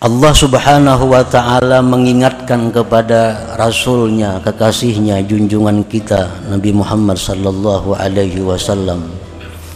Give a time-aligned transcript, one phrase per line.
[0.00, 9.12] Allah subhanahu wa ta'ala mengingatkan kepada Rasulnya, kekasihnya, junjungan kita Nabi Muhammad sallallahu alaihi wasallam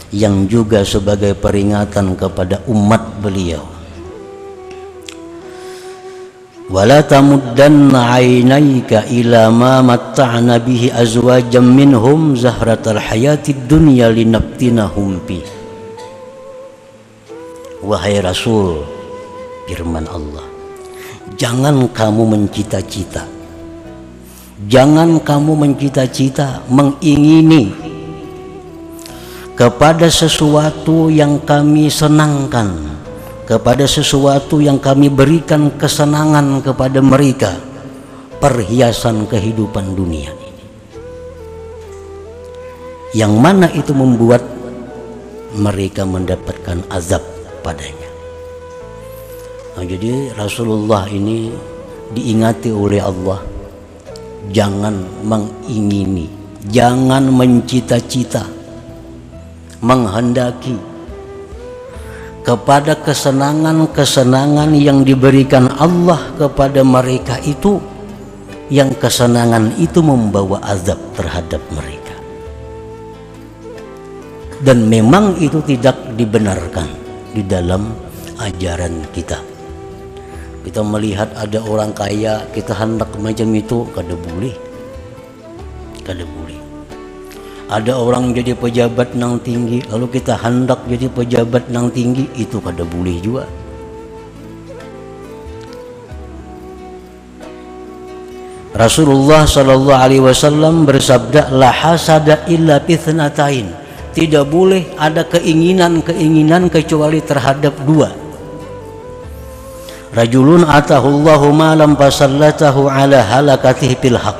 [0.09, 3.61] yang juga sebagai peringatan kepada umat beliau.
[6.73, 15.45] Wala tamuddanna aynayka ila ma matta'na bihi azwajan minhum zahratal hayatid dunya linaftinahum bi
[17.85, 18.94] wahai rasul
[19.65, 20.45] firman Allah.
[21.35, 23.25] Jangan kamu mencita-cita.
[24.69, 27.75] Jangan kamu mencita-cita mengingini
[29.57, 32.95] kepada sesuatu yang kami senangkan
[33.43, 37.51] kepada sesuatu yang kami berikan kesenangan kepada mereka
[38.39, 40.63] perhiasan kehidupan dunia ini.
[43.15, 44.43] Yang mana itu membuat
[45.55, 47.23] mereka mendapatkan azab
[47.63, 48.04] padanya
[49.75, 51.51] Nah, jadi Rasulullah ini
[52.15, 53.43] diingati oleh Allah.
[54.55, 56.31] Jangan mengingini,
[56.71, 58.47] jangan mencita-cita,
[59.83, 60.79] menghendaki
[62.47, 67.75] kepada kesenangan-kesenangan yang diberikan Allah kepada mereka itu
[68.71, 72.15] yang kesenangan itu membawa azab terhadap mereka.
[74.63, 76.87] Dan memang itu tidak dibenarkan
[77.35, 77.91] di dalam
[78.39, 79.54] ajaran kita
[80.65, 84.49] kita melihat ada orang kaya kita hendak macam itu kada boleh.
[86.01, 86.57] Kada boleh.
[87.69, 92.81] Ada orang jadi pejabat nang tinggi lalu kita hendak jadi pejabat nang tinggi itu kada
[92.81, 93.45] boleh juga.
[98.73, 103.69] Rasulullah Shallallahu Alaihi Wasallam bersabda la hasada illa fitnatain
[104.11, 108.24] tidak boleh ada keinginan-keinginan kecuali terhadap dua
[110.15, 114.39] Rajulun atahullahu malam fasallatahu ala halakatihi bil haq.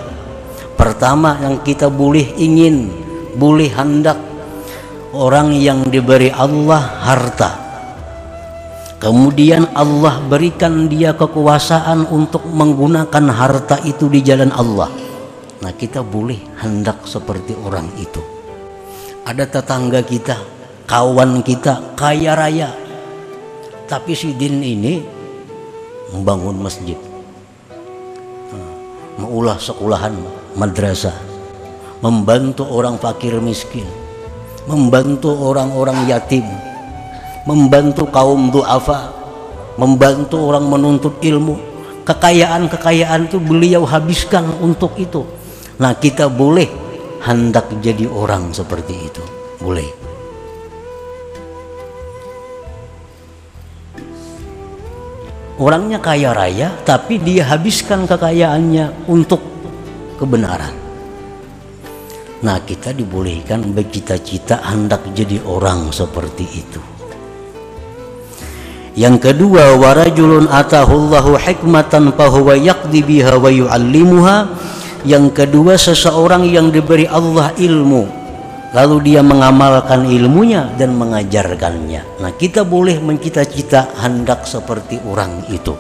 [0.80, 2.88] Pertama yang kita boleh ingin,
[3.36, 4.16] boleh hendak
[5.12, 7.52] orang yang diberi Allah harta.
[9.04, 14.88] Kemudian Allah berikan dia kekuasaan untuk menggunakan harta itu di jalan Allah.
[15.60, 18.24] Nah, kita boleh hendak seperti orang itu.
[19.28, 20.40] Ada tetangga kita,
[20.88, 22.72] kawan kita kaya raya.
[23.92, 25.15] Tapi si din ini
[26.14, 26.98] membangun masjid.
[29.16, 30.14] Mengulah sekolahan
[30.60, 31.16] madrasah.
[32.04, 33.88] Membantu orang fakir miskin.
[34.68, 36.44] Membantu orang-orang yatim.
[37.48, 39.16] Membantu kaum duafa.
[39.80, 41.56] Membantu orang menuntut ilmu.
[42.06, 45.26] Kekayaan-kekayaan itu beliau habiskan untuk itu.
[45.82, 46.70] Nah kita boleh
[47.24, 49.24] hendak jadi orang seperti itu.
[49.58, 50.05] Boleh
[55.60, 59.40] orangnya kaya raya tapi dia habiskan kekayaannya untuk
[60.20, 60.74] kebenaran.
[62.44, 66.82] Nah kita dibolehkan bercita-cita hendak jadi orang seperti itu.
[68.96, 73.52] Yang kedua warajulun atahullahu hikmatan fahuwa yaqdi biha wa
[75.04, 78.25] yang kedua seseorang yang diberi Allah ilmu
[78.76, 82.20] lalu dia mengamalkan ilmunya dan mengajarkannya.
[82.20, 85.72] Nah, kita boleh mencita-cita hendak seperti orang itu.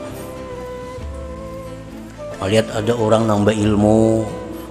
[2.39, 4.23] Melihat ada orang nambah ilmu,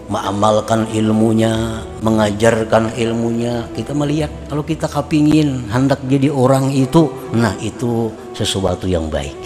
[0.08, 8.08] mengamalkan ilmunya, mengajarkan ilmunya, kita melihat kalau kita kepingin hendak jadi orang itu, nah itu
[8.32, 9.36] sesuatu yang baik.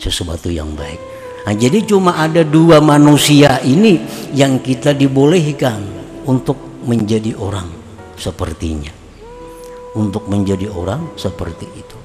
[0.00, 1.00] Sesuatu yang baik.
[1.44, 4.00] Nah, jadi cuma ada dua manusia ini
[4.32, 5.80] yang kita dibolehkan
[6.28, 7.68] untuk menjadi orang
[8.16, 8.90] sepertinya.
[9.94, 11.98] Untuk menjadi orang seperti itu